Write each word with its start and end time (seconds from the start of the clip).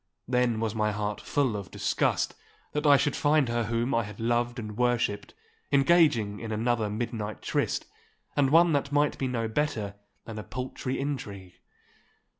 Then 0.27 0.59
was 0.59 0.73
my 0.73 0.91
heart 0.91 1.21
full 1.21 1.55
of 1.55 1.69
disgust 1.69 2.33
that 2.71 2.87
I 2.87 2.97
should 2.97 3.15
find 3.15 3.47
her 3.49 3.65
whom 3.65 3.93
I 3.93 4.01
had 4.03 4.19
loved 4.19 4.57
and 4.57 4.75
worshipped 4.75 5.35
engaging 5.71 6.39
in 6.39 6.51
another 6.51 6.89
midnight 6.89 7.43
tryst, 7.43 7.85
and 8.35 8.49
one 8.49 8.73
that 8.73 8.91
might 8.91 9.19
be 9.19 9.27
no 9.27 9.47
better 9.47 9.93
than 10.25 10.39
a 10.39 10.43
paltry 10.43 10.99
intrigue. 10.99 11.53